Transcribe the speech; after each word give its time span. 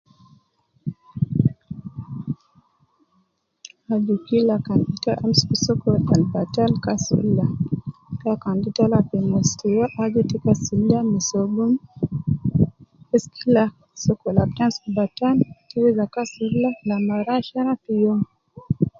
Aju 3.93 4.15
kila 4.27 4.55
kan 4.65 4.79
ta 5.03 5.11
amsuku 5.23 5.55
sokol 5.65 5.97
al 6.13 6.21
batal, 6.33 6.71
kasul 6.85 7.19
ida, 7.31 7.47
kila 8.19 8.35
kan 8.43 8.57
te 8.63 8.69
tala 8.77 8.99
fi 9.07 9.17
mustura 9.31 9.85
aju 10.03 10.21
te 10.29 10.37
kasul 10.45 10.79
ida 10.85 10.99
me 11.11 11.19
sobun, 11.29 11.71
bes 13.09 13.25
kila 13.37 13.63
sokol 14.03 14.35
ab 14.41 14.49
te 14.55 14.61
amsuku 14.63 14.89
batal, 14.99 15.35
te 15.69 15.75
weza 15.83 16.05
kasul 16.15 16.45
ida 16.57 16.69
ladi 16.87 16.97
mar 17.07 17.25
ashara 17.37 17.73
fi 17.83 17.91
youm 18.03 18.19